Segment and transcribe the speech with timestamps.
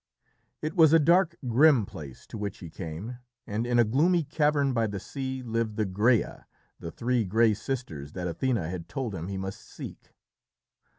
[0.63, 4.73] It was a dark grim place to which he came, and in a gloomy cavern
[4.73, 6.45] by the sea lived the Graeæ,
[6.79, 10.15] the three grey sisters that Athené had told him he must seek.